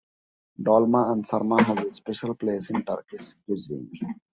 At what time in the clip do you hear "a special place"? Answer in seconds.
1.77-2.71